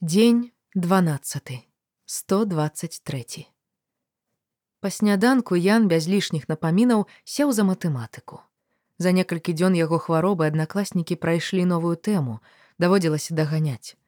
Дзень 0.00 0.52
12 0.74 1.66
123 2.04 3.46
Па 4.78 4.90
сняданку 4.90 5.56
Ян 5.56 5.88
без 5.90 6.06
лішніх 6.06 6.46
напамінаў 6.46 7.08
сеў 7.24 7.50
за 7.50 7.64
матэматыку. 7.66 8.38
За 9.02 9.10
некалькі 9.10 9.50
дзён 9.58 9.74
яго 9.74 9.98
хваробы 9.98 10.46
аднакласнікі 10.46 11.18
прайшлі 11.18 11.64
новую 11.66 11.98
тэму, 11.98 12.38
даводзілася 12.78 13.34
даганяць. 13.34 13.98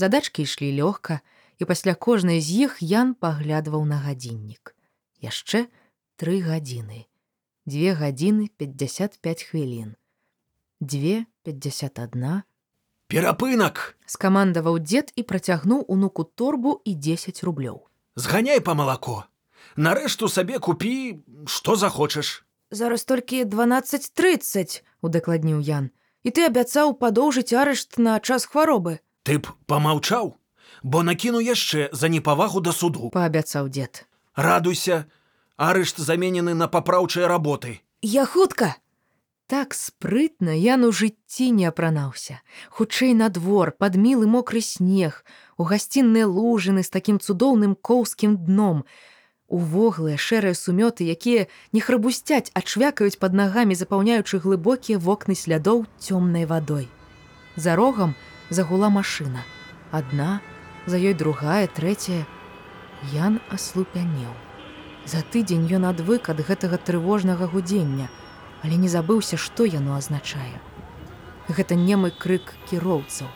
Задачкі 0.00 0.48
ішлі 0.48 0.72
лёгка, 0.80 1.20
і 1.60 1.68
пасля 1.68 1.92
кожнай 1.92 2.40
з 2.40 2.64
іх 2.64 2.80
Ян 2.80 3.12
паглядваў 3.12 3.84
на 3.84 4.00
гадзіннік. 4.00 4.72
Яшчэ 5.20 5.68
тры 6.16 6.40
гадзіны. 6.40 7.04
Две 7.68 7.92
гадзіны 7.92 8.48
55 8.56 9.44
хвілін. 9.44 9.92
Две 10.80 11.28
51, 11.44 12.48
Перапынак! 13.08 13.96
скамандаваў 14.06 14.78
дзед 14.80 15.12
і 15.16 15.22
працягнуў 15.22 15.84
унуку 15.88 16.24
торбу 16.24 16.80
і 16.84 16.94
10 16.94 17.42
рублёў. 17.44 17.84
Зганяй 18.16 18.60
па 18.60 18.74
малако. 18.74 19.24
Нарэшту 19.76 20.28
сабе 20.28 20.58
купі, 20.58 21.24
што 21.46 21.76
захочаш. 21.76 22.44
Зараз 22.70 23.04
толькі 23.04 23.44
12:30, 23.44 24.82
удакладніў 25.02 25.60
Ян. 25.60 25.90
І 26.24 26.30
ты 26.30 26.46
абяцаў 26.48 26.94
падоўжыць 26.96 27.52
арышт 27.52 27.98
на 27.98 28.20
час 28.20 28.46
хваробы, 28.46 29.00
Ты 29.24 29.38
б 29.40 29.52
памаўчаў, 29.66 30.36
бо 30.82 31.02
накіну 31.02 31.40
яшчэ 31.40 31.88
за 31.92 32.08
непавагу 32.08 32.60
да 32.60 32.72
суду. 32.72 33.10
паабяцаў 33.10 33.68
дзед. 33.68 34.06
Радуйся, 34.36 35.06
арышт 35.56 35.98
заменены 35.98 36.54
на 36.54 36.68
папраўчыя 36.68 37.28
работы. 37.28 37.80
Я 38.02 38.26
хутка. 38.26 38.76
Так 39.46 39.74
спрытна 39.76 40.56
Ян 40.56 40.84
у 40.88 40.90
жыцці 40.92 41.50
не 41.52 41.66
апранаўся. 41.68 42.40
Хутчэй 42.72 43.12
на 43.12 43.28
двор, 43.28 43.72
пад 43.76 43.96
мілы 44.00 44.24
мокры 44.26 44.62
снег, 44.64 45.20
у 45.60 45.68
гасцінныя 45.68 46.24
лужыны 46.24 46.82
з 46.82 46.88
такім 46.88 47.20
цудоўным 47.20 47.76
коўскім 47.76 48.38
дном. 48.40 48.84
Увоглыя 49.52 50.16
шэрыя 50.16 50.56
сумёты, 50.56 51.04
якія 51.04 51.46
не 51.76 51.84
храбусцяць, 51.84 52.48
а 52.56 52.64
чвякаюць 52.64 53.20
пад 53.20 53.36
нагамі, 53.36 53.76
запаўняючы 53.76 54.40
глыбокія 54.40 54.96
вокны 54.96 55.36
слядоў 55.36 55.84
цёмнай 56.00 56.48
вадой. 56.48 56.88
За 57.56 57.76
рогам 57.76 58.16
загула 58.48 58.88
машына. 58.88 59.44
Адна, 59.92 60.40
за 60.86 60.96
ёй 60.96 61.12
другая, 61.12 61.68
трэцяя. 61.68 62.24
Ян 63.12 63.40
аслупянеў. 63.52 64.32
За 65.04 65.20
тыдзень 65.20 65.68
ён 65.68 65.84
адвык 65.92 66.32
ад 66.32 66.40
гэтага 66.40 66.80
трывожнага 66.80 67.44
гудзення, 67.44 68.08
але 68.64 68.76
не 68.80 68.88
забыўся, 68.88 69.36
што 69.36 69.68
яно 69.68 69.96
азначае. 69.96 70.58
Гэта 71.48 71.76
немы 71.76 72.10
крык 72.10 72.54
кіроўцаў, 72.70 73.28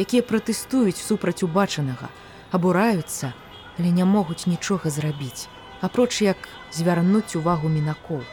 якія 0.00 0.24
пратэстуюць 0.24 0.96
супраць 0.96 1.44
убачанага, 1.44 2.08
абураюцца, 2.50 3.34
але 3.78 3.90
не 3.92 4.04
могуць 4.04 4.46
нічога 4.46 4.90
зрабіць, 4.90 5.48
апроч 5.80 6.22
як 6.22 6.48
звярнуць 6.72 7.36
увагу 7.36 7.68
мінакоў, 7.68 8.24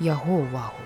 яго 0.00 0.44
ўвагу. 0.44 0.84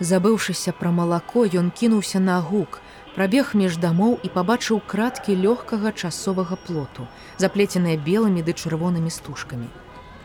Забыўшыся 0.00 0.74
пра 0.76 0.90
малако, 0.90 1.46
ён 1.46 1.70
кінуўся 1.70 2.20
на 2.20 2.40
гук, 2.40 2.80
прабег 3.14 3.54
між 3.54 3.78
дамоў 3.78 4.18
і 4.26 4.28
пабачыў 4.36 4.80
краткі 4.84 5.38
лёгкага 5.38 5.94
часовага 5.94 6.58
плоту, 6.66 7.06
заплеценыя 7.38 7.96
белымі 7.96 8.42
ды 8.42 8.52
чырвонымі 8.52 9.10
стужкамі. 9.10 9.70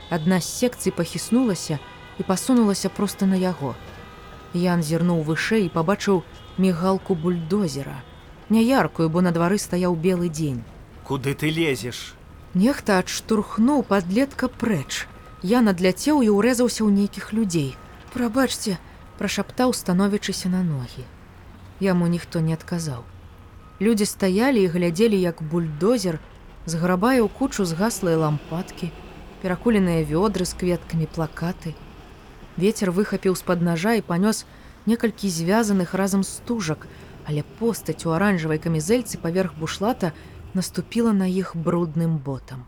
Адна 0.09 0.41
з 0.41 0.49
секцый 0.49 0.91
пахіснулася 0.91 1.77
і 2.17 2.25
пасунулася 2.25 2.89
проста 2.89 3.29
на 3.29 3.37
яго. 3.37 3.75
Ян 4.53 4.81
зірнуў 4.81 5.21
вышэй 5.23 5.65
і 5.67 5.73
пабачыў 5.73 6.23
мігалку 6.57 7.15
бульдозера, 7.15 8.01
няяркую, 8.49 9.09
бо 9.09 9.21
на 9.21 9.31
двары 9.31 9.57
стаяў 9.61 9.95
белы 9.95 10.29
дзень. 10.29 10.63
Куды 11.05 11.33
ты 11.33 11.49
лезеш? 11.49 12.13
Нехта 12.53 12.97
адштурхнуў 12.97 13.83
падлетка 13.85 14.49
прэч. 14.49 15.05
Я 15.41 15.61
надляцеў 15.61 16.21
і 16.25 16.33
ўрэзаўся 16.33 16.81
ў 16.81 16.89
нейкіх 16.89 17.33
людзей. 17.33 17.77
Прабачце, 18.13 18.77
прашаптаў, 19.21 19.73
становячыся 19.73 20.49
на 20.49 20.63
ногі. 20.65 21.05
Яму 21.79 22.09
ніхто 22.09 22.41
не 22.41 22.57
адказаў. 22.57 23.05
Людзі 23.79 24.05
стаялі 24.05 24.65
і 24.65 24.71
глядзелі, 24.73 25.17
як 25.21 25.41
бульдозер 25.45 26.19
зграбае 26.65 27.21
ў 27.21 27.29
кучу 27.29 27.65
згаслыя 27.69 28.17
лампадкі, 28.17 28.89
перакуленыя 29.41 30.03
вёдры 30.03 30.45
з 30.45 30.57
кветкамі 30.57 31.05
плакаты. 31.05 31.77
Вецер 32.59 32.91
выхапіў 32.91 33.39
з-пад 33.39 33.61
нажа 33.63 33.95
і 33.95 34.03
панёс 34.03 34.43
некалькі 34.85 35.31
звязаных 35.31 35.93
разам 35.95 36.23
стужак, 36.27 36.87
але 37.23 37.43
постаць 37.59 38.03
у 38.03 38.11
аранжавай 38.11 38.59
камізэльцы 38.59 39.15
паверх 39.23 39.55
бушлата 39.55 40.11
наступіла 40.53 41.13
на 41.13 41.29
іх 41.31 41.55
брудным 41.55 42.17
ботам. 42.19 42.67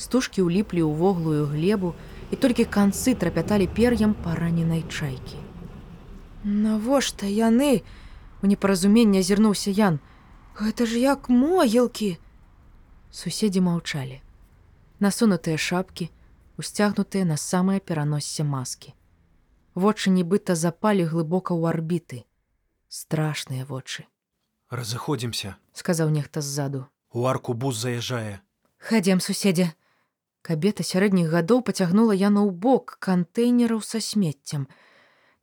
Стужкі 0.00 0.48
ўліплі 0.48 0.80
ў 0.80 0.96
воглую 0.96 1.44
глебу, 1.52 1.92
і 2.32 2.40
толькі 2.40 2.64
канцы 2.64 3.12
трапяталі 3.12 3.68
пер'ям 3.68 4.16
параненай 4.16 4.80
чайкі. 4.88 5.36
Навошта 6.44 7.28
яны? 7.28 7.84
У 8.40 8.48
непаразумення 8.48 9.20
азірнуўся 9.20 9.70
Ян. 9.70 10.00
Гэта 10.56 10.88
ж 10.88 10.98
як 10.98 11.28
могілкі. 11.28 12.16
Суседзі 13.12 13.60
маўчалі. 13.60 14.24
Насунутыя 15.04 15.60
шапкі, 15.60 16.08
усцягнутыя 16.56 17.28
на 17.28 17.36
самае 17.36 17.78
пераноссе 17.78 18.48
маскі. 18.48 18.96
Вочы 19.74 20.10
нібыта 20.12 20.54
запалі 20.54 21.04
глыбока 21.08 21.56
ў 21.56 21.72
арбіты. 21.72 22.24
Страшныя 22.88 23.64
вочы, 23.64 24.04
Разыходзімся. 24.68 25.56
сказаў 25.72 26.10
нехта 26.10 26.40
ззаду. 26.40 26.86
У 27.12 27.26
арку 27.26 27.54
бус 27.54 27.76
заязджае. 27.76 28.40
Хадзем 28.78 29.20
суседзе. 29.20 29.72
Кабета 30.42 30.82
сярэдніх 30.82 31.30
гадоў 31.30 31.62
пацягнула 31.62 32.12
яно 32.12 32.44
ў 32.44 32.52
бок 32.52 32.96
кантэйнераў 33.00 33.80
са 33.80 34.00
смеццем. 34.00 34.68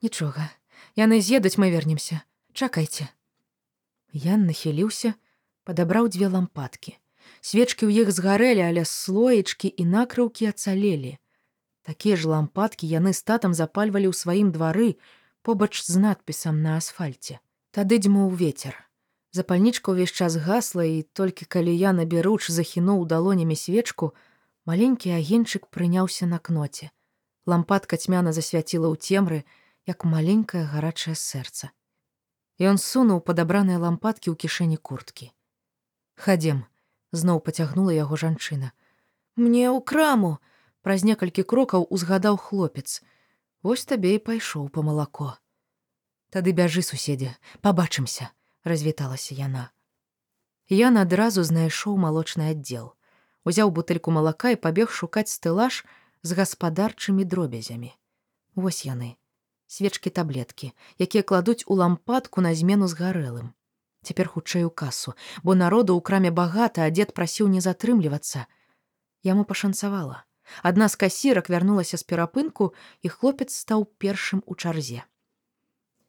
Нічога, 0.01 0.49
яны 0.95 1.21
з'едуць, 1.21 1.57
мы 1.57 1.71
вернемся. 1.71 2.21
Чакайце. 2.53 3.09
Ян 4.11 4.45
нахіліўся, 4.45 5.13
падабраў 5.63 6.09
дзве 6.09 6.27
лампадкі. 6.27 6.97
Свечкі 7.41 7.85
ў 7.89 8.03
іх 8.05 8.11
згарэлі, 8.11 8.61
але 8.61 8.85
слоечкі 8.85 9.69
і 9.69 9.83
накрыўкі 9.85 10.49
ацалелі. 10.49 11.17
Такія 11.89 12.15
ж 12.21 12.29
лампадкі 12.29 12.85
яны 12.85 13.17
з 13.17 13.25
татам 13.25 13.57
запальвалі 13.57 14.09
ў 14.09 14.13
сваім 14.13 14.53
двары 14.53 15.01
побач 15.41 15.81
з 15.81 15.97
надпісам 15.97 16.61
на 16.61 16.77
асфальце. 16.77 17.41
Тады 17.73 17.97
дзьмуў 17.97 18.29
вецер. 18.37 18.75
Запальнічка 19.33 19.97
ўвесь 19.97 20.13
час 20.13 20.37
гасла 20.37 20.85
і 20.85 21.01
толькі 21.17 21.49
калі 21.49 21.73
я 21.73 21.89
набяруч 21.97 22.53
захінуў 22.53 23.09
далонямі 23.09 23.57
свечку, 23.57 24.13
маленькі 24.69 25.17
агеньчык 25.17 25.65
прыняўся 25.73 26.29
на 26.29 26.37
кноце. 26.37 26.93
Лампадка 27.49 27.97
цьмяна 27.97 28.37
засвяціла 28.37 28.93
ў 28.93 29.01
цемры, 29.01 29.39
як 29.89 30.05
маленькае 30.05 30.69
гарачае 30.69 31.17
сэрца. 31.17 31.73
Ён 32.61 32.77
сунуў 32.77 33.25
падабраныя 33.25 33.81
лампадкі 33.81 34.29
ў 34.29 34.37
кішэні 34.37 34.77
курткі. 34.77 35.33
Хадзем, 36.21 36.69
зноў 37.17 37.41
пацягнула 37.41 37.97
яго 37.97 38.13
жанчына. 38.13 38.77
Мне 39.41 39.73
ў 39.73 39.81
краму, 39.81 40.37
праз 40.81 41.03
некалькі 41.03 41.43
крокаў 41.43 41.87
узгадаў 41.89 42.37
хлопец. 42.37 43.01
Вось 43.63 43.85
табе 43.85 44.15
і 44.15 44.23
пайшоў 44.23 44.69
па 44.69 44.81
малако. 44.81 45.35
Тады 46.29 46.53
бяжы 46.53 46.81
суседзе, 46.85 47.35
пабачымся, 47.61 48.29
развіталася 48.63 49.35
яна. 49.35 49.71
Ян 50.69 51.01
адразу 51.01 51.43
знайшоў 51.43 51.97
малочны 51.97 52.53
аддзел. 52.53 52.93
Узяў 53.43 53.71
бутэльку 53.73 54.13
малака 54.13 54.53
і 54.53 54.61
пабег 54.61 54.93
шукаць 54.93 55.31
стэлаж 55.33 55.81
з 56.21 56.37
гаспадарчымі 56.37 57.25
дробязямі. 57.25 57.95
Вось 58.55 58.85
яны, 58.85 59.17
свечкі 59.65 60.13
таблеткі, 60.13 60.71
якія 61.01 61.23
кладуць 61.23 61.65
у 61.65 61.75
лампадку 61.81 62.45
на 62.45 62.53
змену 62.53 62.87
з 62.87 62.93
гарэлым. 63.01 63.57
Цяпер 64.05 64.29
хутчэй 64.29 64.63
у 64.63 64.69
касу, 64.69 65.17
бо 65.43 65.55
народу 65.57 65.97
ў 65.97 66.01
краме 66.05 66.31
багата, 66.31 66.85
а 66.85 66.93
дзед 66.93 67.17
прасіў 67.17 67.49
не 67.49 67.59
затрымлівацца. 67.65 68.45
Яму 69.23 69.43
пашанцавала. 69.43 70.28
Адна 70.63 70.87
з 70.89 70.95
касірак 70.95 71.49
вярнулася 71.49 71.97
з 71.97 72.03
перапынку, 72.03 72.73
і 73.01 73.09
хлопец 73.09 73.53
стаў 73.55 73.85
першым 73.97 74.43
у 74.45 74.55
чарзе. 74.55 75.03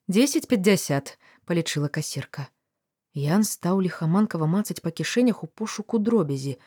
1050 0.09 1.19
палічыла 1.47 1.89
касірка. 1.89 2.51
Ян 3.15 3.45
стаў 3.45 3.81
ліхаманкава 3.83 4.47
мацаць 4.47 4.83
па 4.83 4.91
кішэнях 4.91 5.43
у 5.43 5.47
пошуку 5.47 5.99
дробязі, 5.99 6.59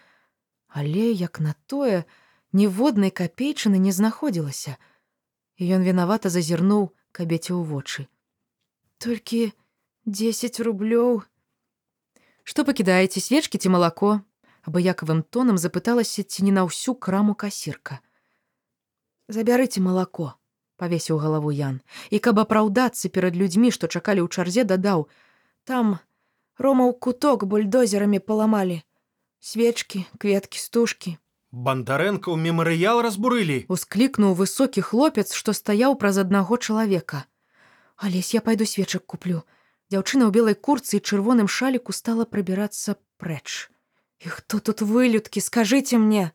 але 0.68 1.12
як 1.12 1.40
на 1.40 1.56
тое, 1.68 2.04
ніводнай 2.52 3.12
капейчыны 3.12 3.80
не 3.80 3.92
знаходзілася. 3.92 4.78
Ён 5.60 5.84
вінавата 5.84 6.30
зазірнуў 6.30 6.92
кабеце 7.12 7.54
ў 7.54 7.64
вочы. 7.64 8.08
Толькі 8.98 9.54
10 10.06 10.60
рублёў. 10.68 11.24
Што 12.44 12.68
пакідаеце 12.68 13.24
свечкі 13.24 13.58
ці 13.58 13.70
малако? 13.72 14.20
Абыякавым 14.68 15.24
тонам 15.24 15.60
запыталася 15.60 16.24
ці 16.24 16.48
не 16.48 16.54
на 16.56 16.64
ўсю 16.68 16.96
краму 16.96 17.36
касірка. 17.36 18.00
Забярыце 19.28 19.84
малако, 19.84 20.34
павесіў 20.78 21.20
галаву 21.20 21.52
Ян, 21.52 21.82
і 22.10 22.20
каб 22.20 22.40
апраўдацца 22.44 23.10
перад 23.10 23.36
людзьмі, 23.40 23.72
што 23.72 23.88
чакалі 23.88 24.24
ў 24.24 24.28
чарзе, 24.32 24.64
дадаў: 24.64 25.08
там 25.64 26.00
рома 26.58 26.88
ў 26.88 26.94
куток 27.00 27.46
бульдозерамі 27.48 28.20
паламалі. 28.20 28.84
Свечкі, 29.40 30.06
кветкі, 30.20 30.60
стужкі. 30.60 31.18
Бандарэнка 31.52 32.32
ў 32.32 32.38
мемарыял 32.40 33.04
разбурылі. 33.04 33.68
Усклікнуў 33.70 34.34
высокі 34.40 34.82
хлопец, 34.82 35.36
што 35.36 35.54
стаяў 35.54 36.00
праз 36.00 36.18
аднаго 36.24 36.58
чалавека. 36.58 37.28
Алесь, 37.96 38.34
я 38.34 38.42
пайду 38.42 38.66
свечак 38.66 39.06
куплю. 39.06 39.44
Дзяўчына 39.92 40.28
ў 40.28 40.32
белай 40.34 40.56
курцы 40.58 40.98
і 40.98 41.04
чырвоным 41.04 41.52
шаліку 41.52 41.94
стала 41.94 42.26
прабірацца 42.26 42.98
прэч. 43.22 43.73
І 44.24 44.30
хто 44.32 44.60
тут 44.60 44.80
вылюдкі, 44.80 45.44
скажыце 45.44 46.00
мне. 46.00 46.32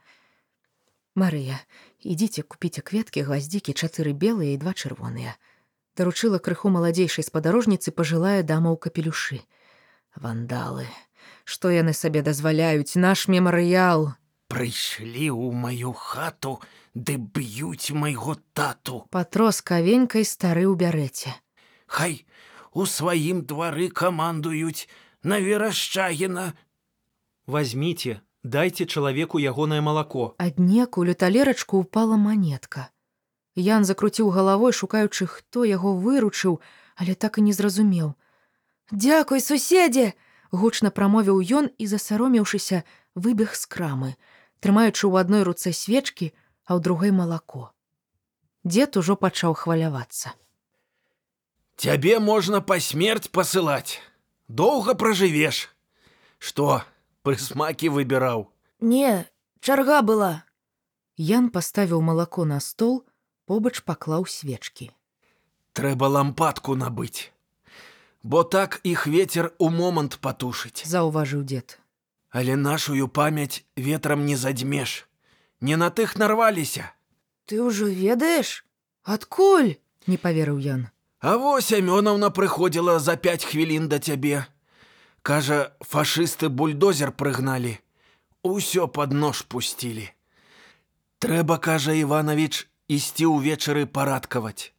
Марыя, 1.16 1.56
ідзіце 2.04 2.44
купіце 2.44 2.84
кветкі, 2.84 3.24
гваздзікі, 3.24 3.72
чатыры 3.72 4.12
белыя 4.12 4.52
і 4.52 4.60
два 4.60 4.76
чырвоныя. 4.76 5.34
Даручыла 5.96 6.38
крыху 6.38 6.68
маладзейшай 6.68 7.24
спадарожніцы 7.24 7.90
пажылая 7.90 8.44
дама 8.44 8.70
ў 8.70 8.78
капелюшы. 8.78 9.40
Вандалы, 10.14 10.86
што 11.48 11.72
яны 11.72 11.96
сабе 11.96 12.20
дазваляюць 12.22 13.00
наш 13.00 13.24
мемарыял. 13.26 14.12
Прыйшлі 14.52 15.32
ў 15.32 15.56
маю 15.56 15.96
хату, 15.96 16.60
ды 16.92 17.16
б'юць 17.16 17.96
майго 17.96 18.36
тату. 18.52 19.08
Патрос 19.08 19.64
кавенькай 19.64 20.28
стары 20.28 20.68
ў 20.68 20.76
бярэце. 20.76 21.32
Хай 21.88 22.28
у 22.76 22.84
сваім 22.84 23.42
двары 23.48 23.88
камандуюць 23.88 24.86
на 25.24 25.40
верашчагіна. 25.40 26.52
Возьмите, 27.48 28.20
дайте 28.42 28.84
чалавеку 28.84 29.38
ягонае 29.38 29.80
малако. 29.80 30.34
Аднекуль 30.36 31.10
у 31.10 31.14
талерачку 31.14 31.78
упала 31.78 32.16
манетка. 32.20 32.90
Ян 33.56 33.88
закруціў 33.88 34.28
галавой, 34.28 34.76
шукаючы, 34.76 35.24
хто 35.24 35.64
яго 35.64 35.96
выручыў, 35.96 36.60
але 36.94 37.14
так 37.14 37.38
і 37.38 37.48
не 37.48 37.54
зразумеў. 37.56 38.12
Дзякуй, 38.92 39.40
суседзе! 39.40 40.12
гучна 40.52 40.92
прамовіў 40.92 41.40
ён 41.40 41.70
і, 41.80 41.88
засаромеўшыся, 41.88 42.84
выбег 43.16 43.56
з 43.56 43.64
крамы, 43.64 44.20
трымаючы 44.60 45.08
ў 45.08 45.16
адной 45.16 45.48
руцэ 45.48 45.72
свечкі, 45.72 46.36
а 46.68 46.76
ў 46.76 46.84
другой 46.84 47.16
малако. 47.16 47.72
Дзед 48.60 49.00
ужо 49.00 49.16
пачаў 49.16 49.56
хвалявацца. 49.56 50.36
Цябе 51.80 52.20
можна 52.20 52.60
па 52.60 52.76
смерць 52.76 53.32
пасылаць. 53.32 54.04
Доўга 54.52 54.92
пражывеш. 54.92 55.72
Што, 56.36 56.84
прысмакі 57.28 57.92
выбіраў. 57.92 58.48
Не, 58.80 59.28
чарга 59.60 60.00
была. 60.00 60.48
Ян 61.20 61.50
паставіў 61.52 62.00
малако 62.00 62.48
на 62.48 62.56
стол, 62.64 63.04
побач 63.44 63.84
паклаў 63.84 64.24
свечкі. 64.24 64.88
Трэба 65.76 66.08
лампадку 66.08 66.72
набыць. 66.72 67.28
Бо 68.22 68.42
так 68.42 68.80
іх 68.82 69.06
ветер 69.06 69.52
у 69.58 69.68
момант 69.68 70.16
патушыць. 70.24 70.88
Заўважыў 70.88 71.44
дзед. 71.44 71.76
Але 72.30 72.56
нашую 72.56 73.08
памяць 73.08 73.64
ветрам 73.76 74.24
не 74.24 74.36
задзьмеш. 74.36 75.04
Не 75.60 75.76
на 75.76 75.90
тых 75.90 76.16
нарваліся. 76.16 76.88
Ты 77.44 77.60
ўжо 77.60 77.92
ведаеш? 77.92 78.64
Адкуль? 79.04 79.76
не 80.08 80.16
паверыў 80.16 80.58
Ян. 80.64 80.88
А 81.20 81.36
во 81.36 81.60
Сямёнаўна 81.60 82.30
прыходзіла 82.30 82.98
за 82.98 83.16
пяць 83.16 83.44
хвілін 83.44 83.88
да 83.92 83.98
цябе. 83.98 84.46
Кажа, 85.22 85.72
фашысты 85.80 86.48
бульдозер 86.48 87.12
прыгналі. 87.12 87.78
Усё 88.42 88.88
пад 88.88 89.12
нож 89.12 89.42
пусцілі. 89.42 90.08
Трэба, 91.18 91.58
кажа 91.58 91.92
Іванович, 91.92 92.68
ісці 92.88 93.26
ўвечары 93.26 93.86
парадкаваць. 93.86 94.72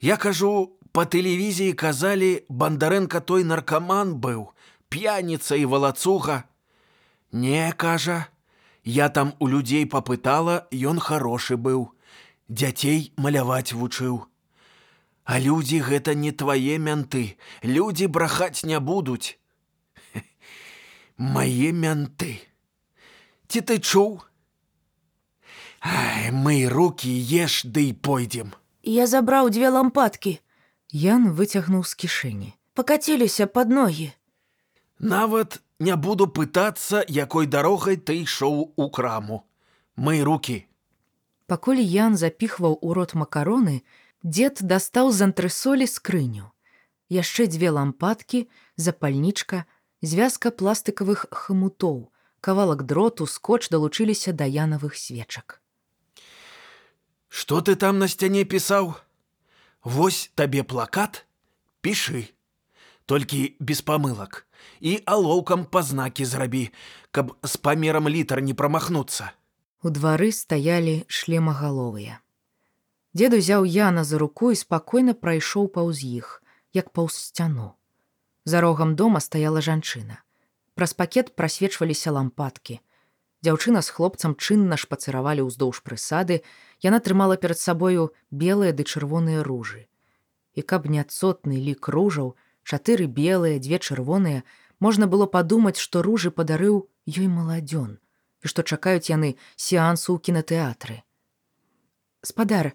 Я 0.00 0.16
кажу, 0.16 0.78
па 0.92 1.04
тэлевізіі 1.04 1.74
казалі, 1.74 2.46
бандарэнка 2.48 3.20
той 3.20 3.44
наркаман 3.44 4.14
быў, 4.22 4.54
п'яніца 4.88 5.58
і 5.58 5.66
валацуга. 5.66 6.44
Не, 7.32 7.72
кажа, 7.76 8.28
я 8.84 9.08
там 9.08 9.34
у 9.38 9.48
людзей 9.48 9.84
папытала, 9.84 10.70
ён 10.72 11.02
харошы 11.02 11.58
быў. 11.58 11.92
Дзяцей 12.48 13.12
маляваць 13.16 13.74
вучыў. 13.74 14.24
А 15.28 15.36
людзі 15.36 15.82
гэта 15.84 16.14
не 16.14 16.32
твае 16.32 16.78
мянты, 16.78 17.36
людзі 17.62 18.06
брахаць 18.06 18.64
не 18.64 18.80
будуць. 18.80 19.36
Мае 21.18 21.72
мянты. 21.72 22.38
Ці 23.48 23.60
ты 23.60 23.78
чуў? 23.82 24.22
Ай, 25.82 26.30
мы 26.30 26.68
руки 26.68 27.10
еш 27.10 27.64
ды 27.66 27.90
і 27.90 27.92
пойдзем. 27.92 28.54
Я 28.82 29.06
забраў 29.06 29.50
дзве 29.50 29.68
лампадкі, 29.68 30.38
Ян 30.88 31.34
выцягнуў 31.34 31.84
з 31.84 31.94
кішэні. 31.94 32.54
пакаціліся 32.78 33.46
пад 33.46 33.70
ногі. 33.74 34.12
Нават 34.98 35.60
не 35.80 35.96
буду 35.96 36.26
пытацца, 36.26 37.02
якой 37.08 37.46
дарогай 37.46 37.96
ты 37.96 38.22
ішоў 38.22 38.72
у 38.76 38.90
краму. 38.90 39.42
Мы 39.96 40.22
руки. 40.22 40.66
Пакуль 41.46 41.82
Ян 41.82 42.14
запіхваў 42.16 42.78
у 42.80 42.94
рот 42.94 43.14
макароны, 43.18 43.82
дзед 44.22 44.62
дастаў 44.62 45.10
з 45.10 45.26
антрысолі 45.26 45.90
скрыню. 45.90 46.54
Яшчэ 47.10 47.50
дзве 47.50 47.74
лампадкі, 47.74 48.46
запальнічка, 48.76 49.66
звязка 50.02 50.50
пластыкавых 50.50 51.26
хамутоў, 51.30 52.12
кавалак 52.40 52.84
дроту, 52.86 53.26
скотч 53.26 53.68
далучыліся 53.68 54.32
да 54.32 54.44
янавых 54.44 54.96
свечак. 54.96 55.60
Што 57.28 57.60
ты 57.60 57.76
там 57.76 57.98
на 57.98 58.08
сцяне 58.08 58.44
пісаў? 58.44 58.96
Вось 59.84 60.30
табе 60.34 60.64
плакат, 60.64 61.26
пішы. 61.80 62.28
Толькі 63.08 63.56
без 63.58 63.80
памылак 63.80 64.44
і 64.80 65.00
алоўкам 65.06 65.64
па 65.64 65.82
знакі 65.82 66.24
зрабі, 66.28 66.68
каб 67.10 67.32
з 67.42 67.56
памерам 67.56 68.08
літар 68.08 68.42
не 68.42 68.54
прамахнуцца. 68.54 69.32
У 69.82 69.90
двары 69.94 70.28
стаялі 70.32 71.06
шлемагаловыя. 71.08 72.20
Дзед 73.14 73.34
узяў 73.38 73.64
Яна 73.64 74.04
за 74.04 74.18
руку 74.18 74.50
і 74.52 74.58
спакойна 74.58 75.14
прайшоў 75.14 75.72
паўз 75.72 76.04
іх, 76.04 76.42
як 76.74 76.92
паўз 76.92 77.16
сцяну. 77.16 77.77
За 78.48 78.60
рогам 78.62 78.96
дома 78.96 79.20
стаяла 79.20 79.60
жанчына. 79.60 80.22
Праз 80.74 80.94
пакет 80.96 81.34
прасвечваліся 81.36 82.12
лампадкі. 82.16 82.80
Дзяўчына 83.44 83.82
з 83.84 83.92
хлопцам 83.92 84.36
чынна 84.40 84.78
шпацыравалі 84.80 85.44
ўздоўж 85.44 85.82
прысады, 85.84 86.38
яна 86.80 87.00
трымала 87.04 87.36
перад 87.42 87.60
сабою 87.60 88.06
белыя 88.32 88.72
ды 88.72 88.88
чырвоныя 88.88 89.42
ружы. 89.44 89.84
І 90.56 90.64
каб 90.64 90.88
няцотны 90.88 91.60
лік 91.60 91.92
ружаў, 91.92 92.30
чатыры 92.64 93.04
белыя, 93.20 93.60
дзве 93.60 93.82
чырвоныя, 93.84 94.40
можна 94.80 95.10
было 95.12 95.28
падумаць, 95.28 95.76
што 95.76 96.00
ружы 96.00 96.32
падарыў 96.32 96.88
ёй 97.04 97.28
маладзён 97.28 98.00
і 98.00 98.48
што 98.48 98.64
чакаюць 98.64 99.12
яны 99.12 99.36
сеансу 99.60 100.16
ў 100.16 100.24
кінатэатры. 100.24 100.96
Спадар, 102.24 102.72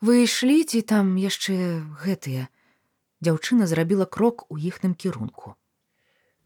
вы 0.00 0.24
ішлі 0.24 0.64
ці 0.64 0.80
там 0.80 1.20
яшчэ 1.20 1.84
гэтыя. 2.00 2.48
Дзяўчына 3.22 3.70
зрабіла 3.70 4.04
крок 4.04 4.50
у 4.50 4.58
іхным 4.58 4.94
кірунку. 4.98 5.54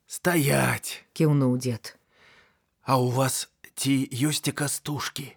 Стаять! 0.07 1.05
кіўнуў 1.17 1.57
дзед. 1.57 1.97
А 2.85 3.01
у 3.01 3.09
вас 3.09 3.49
ці 3.75 4.05
ёсць 4.13 4.45
кастушкі? 4.53 5.33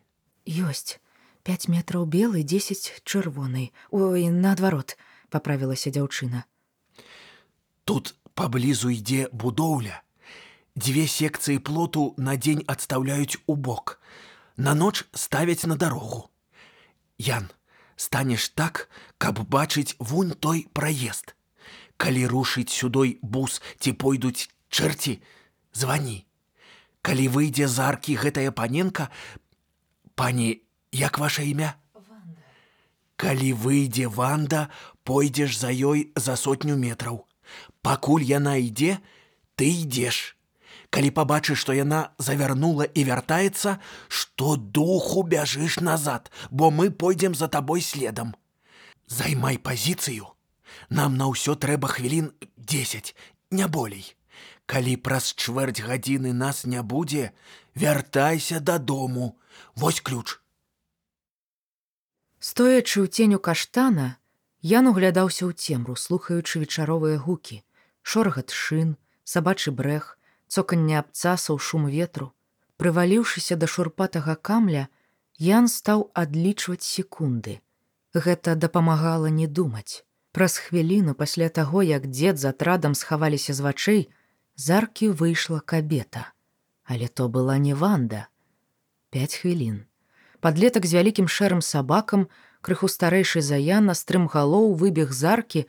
Ёсць. 0.46 1.00
5 1.48 1.72
метраў 1.72 2.06
белы, 2.06 2.44
10 2.44 3.02
чырвонай. 3.08 3.72
Ой, 3.90 4.28
наадварот, 4.30 5.00
паправілася 5.32 5.90
дзяўчына. 5.90 6.44
Тут 7.88 8.14
паблізу 8.36 8.92
ідзе 8.92 9.32
будоўля. 9.32 10.04
Дзве 10.76 11.08
секцыі 11.08 11.64
плоту 11.64 12.14
на 12.18 12.36
дзень 12.36 12.68
адстаўляюць 12.68 13.40
у 13.48 13.56
бок. 13.56 13.98
На 14.58 14.76
ноч 14.76 15.08
ставяць 15.16 15.66
на 15.66 15.80
дарогу. 15.80 16.30
Ян, 17.18 17.50
станеш 18.00 18.48
так, 18.56 18.88
каб 19.18 19.44
бачыць 19.44 20.00
вунь 20.00 20.32
той 20.32 20.68
праезд. 20.72 21.36
Калі 22.00 22.24
рушыць 22.32 22.72
сюдой 22.72 23.20
бус 23.22 23.60
ці 23.80 23.92
пойдуць 23.92 24.48
чэрці, 24.72 25.20
звані. 25.76 26.24
Калі 27.04 27.28
выйдзе 27.36 27.68
з 27.68 27.84
аркі 27.84 28.16
гэтая 28.16 28.56
паненка, 28.56 29.12
пані, 30.16 30.64
як 30.96 31.20
ваше 31.20 31.44
імя? 31.44 31.76
Калі 33.20 33.52
выйдзе 33.52 34.08
ванда, 34.08 34.70
пойдзеш 35.04 35.60
за 35.60 35.76
ёй 35.76 36.16
за 36.16 36.40
сотню 36.40 36.80
метраў. 36.80 37.28
Пакуль 37.84 38.24
яна 38.24 38.56
ідзе, 38.56 39.04
ты 39.60 39.68
ідзеш. 39.84 40.39
Калі 40.90 41.10
пабачыш, 41.14 41.62
што 41.62 41.74
яна 41.78 42.12
завярнула 42.18 42.86
і 42.90 43.04
вяртаецца, 43.06 43.78
што 44.08 44.56
духу 44.58 45.24
бяжыш 45.24 45.80
назад, 45.86 46.32
бо 46.50 46.72
мы 46.72 46.90
пойдзем 46.90 47.36
за 47.36 47.48
табой 47.48 47.82
следам. 47.82 48.36
Займай 49.08 49.58
пазіцыю. 49.58 50.34
Нам 50.90 51.18
на 51.18 51.30
ўсё 51.30 51.54
трэба 51.56 51.90
хвілін 51.94 52.34
10, 52.58 53.14
не 53.52 53.68
болей. 53.68 54.06
Калі 54.66 54.98
праз 54.98 55.34
чвэрць 55.34 55.82
гадзіны 55.82 56.34
нас 56.34 56.66
не 56.66 56.82
будзе, 56.82 57.34
вяртайся 57.74 58.60
дадому. 58.60 59.38
Вось 59.76 60.02
ключ. 60.02 60.38
Стоячы 62.40 63.06
ў 63.06 63.08
ценю 63.10 63.40
каштана, 63.42 64.20
Ян 64.62 64.92
углядаўся 64.92 65.48
ў 65.48 65.56
цемру, 65.56 65.96
слухаючы 65.96 66.60
вечаровыя 66.60 67.16
гукі, 67.16 67.64
шоргат 68.04 68.52
шын, 68.52 69.00
сабачы 69.24 69.72
брэх, 69.72 70.19
цоканне 70.50 71.00
абцасаў 71.00 71.62
шум 71.62 71.88
ветру. 71.94 72.34
Прываліўшыся 72.82 73.56
да 73.56 73.68
шурпатага 73.68 74.36
камля, 74.36 74.88
Ян 75.40 75.70
стаў 75.72 76.12
адлічваць 76.22 76.84
секунды. 76.84 77.62
Гэта 78.14 78.56
дапамагала 78.60 79.30
не 79.32 79.48
думаць. 79.48 80.04
Праз 80.36 80.58
хвіліну 80.58 81.14
пасля 81.16 81.48
таго, 81.50 81.84
як 81.84 82.08
дзед 82.08 82.40
з 82.40 82.52
атрадам 82.52 82.96
схаваліся 82.96 83.54
з 83.54 83.64
вачэй, 83.64 84.02
заркі 84.56 85.10
выйшла 85.10 85.60
кабета. 85.60 86.34
Але 86.84 87.08
то 87.08 87.30
была 87.30 87.58
не 87.58 87.74
ванда. 87.74 88.28
Пяць 89.10 89.40
хвілін. 89.40 89.86
Падлетак 90.40 90.86
з 90.86 91.00
вялікім 91.00 91.28
шэрым 91.32 91.62
сабакам, 91.62 92.28
крыху 92.62 92.92
старэйшы 92.92 93.42
за 93.42 93.56
Яна 93.56 93.96
стрым 93.96 94.28
галоў 94.28 94.76
выбег 94.76 95.12
заркі, 95.16 95.66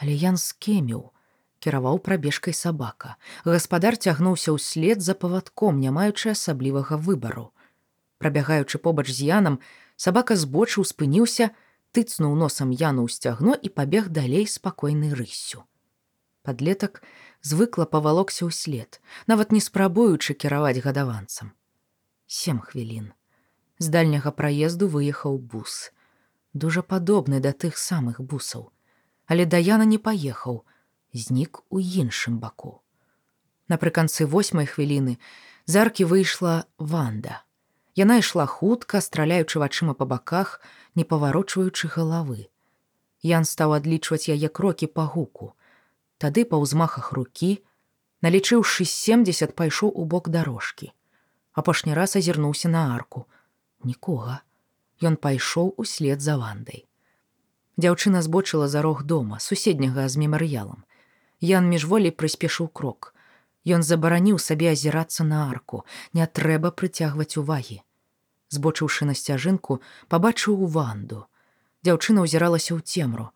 але 0.00 0.16
Ян 0.16 0.36
скеміў, 0.36 1.12
кіраваў 1.60 2.00
прабежкай 2.00 2.56
сабака. 2.56 3.16
Гаспадар 3.44 3.96
цягнуўся 3.96 4.56
ўслед 4.56 5.04
за 5.04 5.14
павадком, 5.14 5.80
не 5.80 5.92
маючы 5.92 6.32
асаблівага 6.32 6.96
выбару. 6.96 7.52
Прабягаючы 8.18 8.80
побач 8.80 9.08
з 9.12 9.28
янам, 9.28 9.60
сабака 9.96 10.36
збочыў 10.36 10.88
спыніўся, 10.88 11.52
тыцнуў 11.92 12.34
носам 12.34 12.72
яну 12.72 13.04
ў 13.04 13.12
сцягно 13.12 13.54
і 13.54 13.68
пабег 13.68 14.08
далей 14.08 14.48
спакойнай 14.48 15.12
рыссю. 15.12 15.64
Падлетак 16.42 17.02
звыкла 17.44 17.84
павалокся 17.84 18.48
ўслед, 18.48 19.00
нават 19.28 19.52
не 19.52 19.60
спрабуючы 19.60 20.32
кіраваць 20.34 20.80
гадаванцам. 20.80 21.52
Сем 22.26 22.60
хвілін. 22.60 23.12
З 23.78 23.88
дальняга 23.88 24.30
праезду 24.32 24.88
выехаў 24.88 25.36
бус. 25.38 25.92
Дужа 26.52 26.82
падобны 26.82 27.40
да 27.40 27.52
тых 27.52 27.76
самых 27.76 28.20
бусаў. 28.20 28.72
Але 29.26 29.46
Даяна 29.46 29.84
не 29.84 29.98
паехаў, 29.98 30.64
знік 31.12 31.62
у 31.70 31.80
іншым 31.80 32.38
баку. 32.38 32.82
Напрыканцы 33.68 34.26
восьмай 34.26 34.66
хвіліны 34.66 35.18
заркі 35.66 36.04
выйшла 36.04 36.64
ванда. 36.78 37.42
Яна 37.94 38.18
ішла 38.22 38.46
хутка, 38.46 39.00
страляючы 39.00 39.58
вачыма 39.58 39.94
па 39.94 40.06
баках, 40.06 40.60
не 40.94 41.04
паварочваючы 41.04 41.88
галавы. 41.88 42.48
Ян 43.22 43.44
стаў 43.44 43.76
адлічваць 43.78 44.30
яе 44.32 44.48
крокі 44.48 44.86
па 44.86 45.04
гуку. 45.04 45.52
Тады 46.18 46.44
па 46.44 46.56
ўзмахах 46.62 47.12
рукі, 47.12 47.62
налічыўшы 48.22 48.84
70 48.84 49.54
пайшоў 49.54 49.92
у 49.94 50.04
бок 50.04 50.28
дарожкі. 50.28 50.92
Апошні 51.52 51.94
раз 51.94 52.16
азірнуўся 52.16 52.68
на 52.68 52.94
арку. 52.94 53.26
Нікога. 53.84 54.42
Ён 55.00 55.16
пайшоў 55.16 55.74
услед 55.76 56.20
за 56.20 56.36
вандай. 56.36 56.86
Дзяўчына 57.80 58.22
збочыла 58.22 58.68
за 58.68 58.82
рог 58.82 59.02
дома, 59.04 59.40
суседняга 59.40 60.08
з 60.08 60.20
мемарыялам. 60.20 60.84
Ян 61.40 61.68
міжволі 61.72 62.12
прыспешыў 62.12 62.68
крок. 62.68 63.14
Ён 63.64 63.82
забараніў 63.82 64.38
сабе 64.38 64.72
азірацца 64.72 65.24
на 65.24 65.48
арку, 65.50 65.84
не 66.12 66.26
трэба 66.26 66.70
прыцягваць 66.72 67.36
увагі. 67.36 67.80
Збочыўшы 68.48 69.04
на 69.08 69.14
сцяжынку, 69.14 69.80
пабачыў 70.08 70.64
у 70.64 70.66
ванду. 70.66 71.26
Дзяўчына 71.84 72.24
ўзіралася 72.24 72.76
ў 72.76 72.80
цемру. 72.84 73.30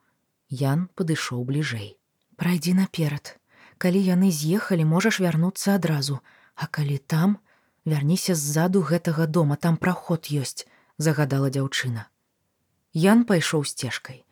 Ян 0.49 0.89
падышоў 0.97 1.45
бліжэй. 1.49 1.97
Прайдзі 2.37 2.75
наперад. 2.81 3.37
Калі 3.79 4.01
яны 4.01 4.31
з'ехалі, 4.31 4.85
можаш 4.85 5.21
вярнуцца 5.21 5.77
адразу, 5.77 6.21
А 6.55 6.67
калі 6.67 6.99
там, 6.99 7.39
вярніся 7.85 8.35
ззаду 8.35 8.83
гэтага 8.83 9.27
дома, 9.27 9.57
там 9.57 9.77
праход 9.77 10.31
ёсць, 10.31 10.67
загадала 10.99 11.51
дзяўчына. 11.51 12.07
Ян 12.95 13.25
пайшоў 13.27 13.65
сцежкай. 13.65 14.23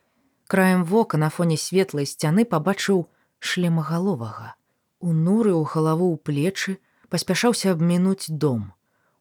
Краем 0.46 0.84
вока 0.84 1.18
на 1.18 1.30
фоне 1.30 1.56
светлай 1.58 2.06
сцяны 2.06 2.44
пабачыў 2.44 3.08
шлемагаловага. 3.42 4.54
Унуры 5.02 5.50
ў 5.50 5.66
галаву 5.66 6.14
ў 6.14 6.18
плечы 6.22 6.78
паспяшаўся 7.10 7.74
абмінуць 7.74 8.30
дом. 8.30 8.70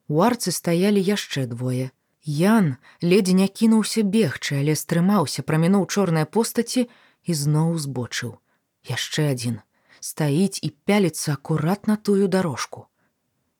У 0.07 0.21
арцы 0.21 0.53
стаялі 0.53 1.01
яшчэ 1.01 1.49
двое. 1.49 1.89
Ян 2.21 2.77
ледзь 3.01 3.33
не 3.33 3.49
кінуўся 3.49 4.05
бегчы, 4.05 4.61
але 4.61 4.77
стрымаўся, 4.77 5.41
прамінуў 5.41 5.89
чорныя 5.89 6.29
постаці 6.29 6.85
і 6.85 7.31
зноў 7.33 7.75
збочыў. 7.81 8.37
Яшчэ 8.85 9.33
адзін 9.33 9.59
стаіць 10.01 10.59
і 10.61 10.69
пяліцца 10.85 11.33
акурат 11.33 11.87
на 11.87 11.95
тую 11.95 12.27
дарожку. 12.27 12.87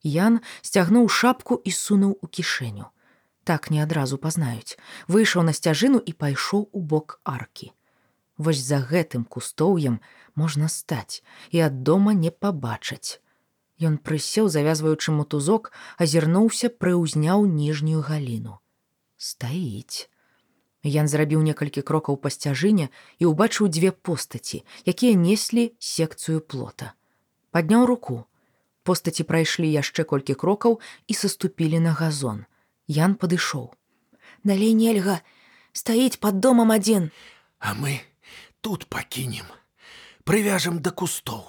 Ян 0.03 0.41
сцягнуў 0.61 1.07
шапку 1.09 1.55
і 1.55 1.71
сунуў 1.71 2.17
у 2.21 2.27
кішэню. 2.27 2.89
Так 3.43 3.69
не 3.73 3.81
адразу 3.81 4.17
пазнаюць, 4.17 4.77
выйшаў 5.07 5.45
на 5.45 5.53
сцяжыну 5.53 6.01
і 6.01 6.13
пайшоў 6.13 6.69
у 6.71 6.81
бок 6.81 7.21
аркі. 7.23 7.71
Вось 8.41 8.61
за 8.65 8.77
гэтым 8.89 9.23
кустоўем 9.33 9.99
можна 10.33 10.67
стаць 10.75 11.21
і 11.53 11.59
ад 11.65 11.83
дома 11.89 12.13
не 12.17 12.31
пабачыць. 12.33 13.21
Ён 13.89 13.97
прысеў, 14.07 14.49
завязваючы 14.49 15.13
мотузок, 15.13 15.69
азірнуўся, 16.01 16.71
прыўзняў 16.73 17.45
ніжнюю 17.45 18.01
галіну. 18.09 18.57
Стаіць. 19.17 20.09
Ян 20.81 21.13
зрабіў 21.13 21.45
некалькі 21.45 21.85
крокаў 21.85 22.17
па 22.17 22.33
сцяжыне 22.33 22.89
і 23.21 23.29
ўбачыў 23.29 23.69
дзве 23.69 23.93
постаці, 23.93 24.65
якія 24.89 25.13
неслі 25.13 25.69
секцыю 25.77 26.41
плота. 26.41 26.93
Падняў 27.53 27.85
руку. 27.85 28.21
Постаці 28.81 29.29
прайшлі 29.29 29.69
яшчэ 29.69 30.09
колькі 30.09 30.33
крокаў 30.33 30.81
і 31.05 31.13
саступілі 31.13 31.85
на 31.85 31.93
газон. 31.93 32.45
Ян 32.89 33.13
падышоў. 33.21 33.69
Далей 34.41 34.73
нельга, 34.73 35.21
стаіць 35.77 36.17
пад 36.17 36.41
домам 36.41 36.73
адзін. 36.73 37.13
А 37.61 37.77
мы 37.77 38.01
тут 38.61 38.87
пакінем 38.87 39.49
прывяжам 40.23 40.81
да 40.85 40.91
кустоў 40.91 41.43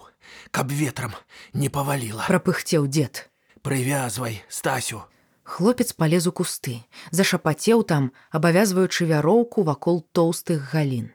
каб 0.50 0.73
ветрам 0.73 1.14
не 1.52 1.69
паваліла 1.69 2.26
прапыхцеў 2.28 2.88
дзед 2.88 3.28
прывязвай 3.62 4.42
стасю. 4.49 5.04
Хлопец 5.45 5.92
палез 5.92 6.26
у 6.26 6.33
кусты. 6.33 6.83
Зашапацеў 7.11 7.83
там 7.83 8.12
абавязваючы 8.31 9.07
вяроўку 9.07 9.62
вакол 9.62 10.02
тоўстых 10.12 10.71
галін. 10.73 11.11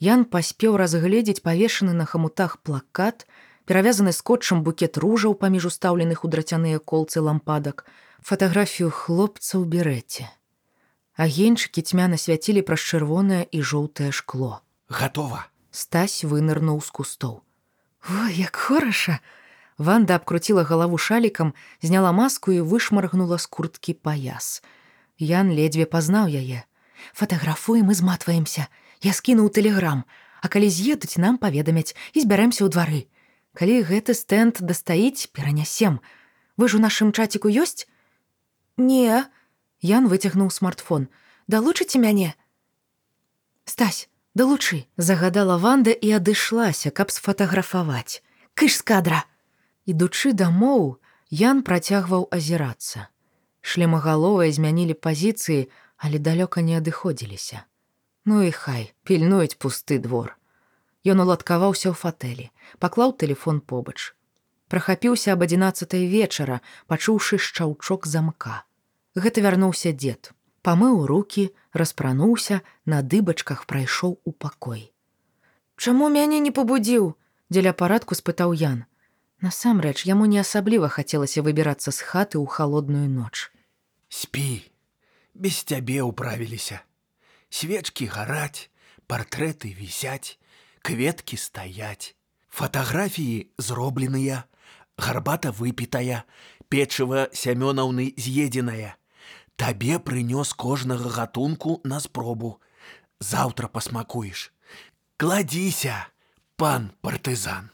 Ян 0.00 0.24
паспеў 0.24 0.76
разгледзець 0.76 1.42
павешаны 1.42 1.92
на 1.92 2.04
хамутах 2.04 2.60
плакат 2.62 3.26
перавязаны 3.66 4.12
скотчам 4.12 4.62
букет 4.64 4.96
ружаў 4.96 5.34
паміж 5.34 5.68
устаўленых 5.72 6.24
у 6.24 6.28
драцяныя 6.28 6.78
колцы 6.78 7.20
лампадак. 7.20 7.84
Фатаграфію 8.20 8.90
хлопца 8.90 9.58
ў 9.60 9.64
берэце. 9.64 10.24
Агеньчыкі 11.16 11.82
цьмяна 11.82 12.16
свяцілі 12.16 12.62
праз 12.62 12.80
чырвонае 12.80 13.44
і 13.52 13.62
жоўтае 13.62 14.10
шкло 14.12 14.62
готова 14.88 15.46
стась 15.70 16.24
вынырнуў 16.24 16.80
з 16.80 16.90
кустоў 16.90 17.44
о 18.08 18.28
як 18.32 18.56
хораша 18.56 19.20
ванда 19.76 20.16
абкруціла 20.16 20.64
галаву 20.64 20.98
шалікам 20.98 21.52
зняла 21.82 22.12
маску 22.12 22.52
і 22.52 22.60
вышмаргнула 22.60 23.38
з 23.38 23.46
курткі 23.46 23.92
паяс 23.94 24.62
ян 25.18 25.50
ледзьве 25.50 25.84
пазнаў 25.86 26.30
яе. 26.30 26.64
Фатаграфуем 27.12 27.90
і 27.90 27.94
зматваемся 27.94 28.66
я 29.02 29.12
скінуў 29.12 29.52
тэлеграм 29.52 30.04
а 30.40 30.48
калі 30.48 30.70
з'едуць 30.70 31.20
нам 31.20 31.36
паведамяць 31.36 31.94
і 32.14 32.24
збяремся 32.24 32.64
ў 32.64 32.68
двары 32.72 33.00
калі 33.52 33.82
гэты 33.84 34.14
стэнд 34.14 34.64
дастаіць 34.64 35.28
перанясем 35.36 36.00
вы 36.56 36.68
ж 36.68 36.78
у 36.78 36.82
нашым 36.82 37.12
чаціку 37.12 37.52
ёсць? 37.52 37.86
Не 38.76 39.26
ян 39.80 40.08
выцягнуў 40.08 40.50
смартфон. 40.50 41.08
Далучыце 41.46 41.98
мяне 41.98 42.34
стась 43.64 44.08
далучы 44.38 44.86
загадала 44.96 45.58
ванда 45.58 45.90
і 45.90 46.14
адышлася 46.18 46.94
каб 46.94 47.10
сфатаграфаваць 47.10 48.22
кыш 48.54 48.78
з 48.78 48.86
кадра! 48.86 49.20
Ідучы 49.90 50.30
дамоў 50.36 51.00
ян 51.42 51.62
працягваў 51.66 52.28
азірацца. 52.38 53.10
Шлемагаловыя 53.66 54.54
змянілі 54.54 54.94
пазіцыі 54.94 55.66
але 55.98 56.22
далёка 56.22 56.62
не 56.62 56.78
адыходзіліся. 56.78 57.66
Ну 58.24 58.42
і 58.46 58.54
хай 58.54 58.92
пільнуюць 59.02 59.58
пусты 59.58 59.98
двор 59.98 60.38
Ён 61.08 61.22
уладкаваўся 61.26 61.90
ў 61.90 61.96
фатэлі 61.98 62.46
паклаў 62.78 63.18
телефон 63.18 63.60
побач. 63.60 64.14
Прахапіўся 64.70 65.34
аб 65.34 65.46
адзінацатай 65.46 66.06
вечара 66.06 66.60
пачуўшы 66.86 67.42
шчаўчок 67.42 68.06
замка. 68.06 68.62
Гэта 69.18 69.42
вярнуўся 69.42 69.90
дзед 69.96 70.30
памыў 70.68 71.06
руки, 71.08 71.48
распрануўся, 71.72 72.60
на 72.84 73.00
дыбачках 73.00 73.64
прайшоў 73.64 74.20
у 74.24 74.32
пакой. 74.32 74.92
Чаму 75.80 76.12
мяне 76.12 76.40
не 76.44 76.52
пабудзіў? 76.52 77.14
дзеля 77.48 77.72
парадку 77.72 78.12
спытаў 78.18 78.52
Ян. 78.52 78.84
Насамрэч 79.40 80.04
яму 80.04 80.28
не 80.28 80.42
асабліва 80.44 80.90
хацелася 80.92 81.40
выбірацца 81.46 81.88
з 81.88 82.04
хаты 82.04 82.36
ў 82.36 82.44
халодную 82.44 83.08
ноч. 83.08 83.48
Спі, 84.12 84.68
без 85.32 85.62
цябе 85.64 86.04
ўправіліся. 86.04 86.84
Свечкі 87.48 88.12
гараць, 88.12 88.68
партрэты 89.08 89.72
вісяць, 89.72 90.36
кветкі 90.84 91.40
стаяць. 91.40 92.12
Фатаграфіі 92.52 93.48
зробленыя, 93.56 94.44
гарбата 95.00 95.48
выпітая, 95.48 96.28
печыва 96.68 97.30
сямёнаўны 97.32 98.12
з'едзеная. 98.20 98.97
Табе 99.58 99.98
прынёс 99.98 100.52
кожнага 100.54 101.10
гатунку 101.10 101.80
на 101.82 101.98
спробу. 102.00 102.60
Заўтра 103.18 103.66
пасмакуеш. 103.66 104.52
Кладзіся, 105.18 105.96
пан 106.54 106.92
партызан. 107.02 107.72